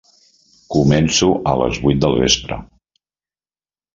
[0.75, 2.59] Començo a les vuit del vespre.